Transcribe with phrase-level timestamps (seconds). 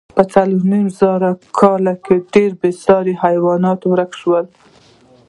[0.15, 4.45] په څلورو نیم زره کلو کې ډېری بېساري حیوانات ورک شول.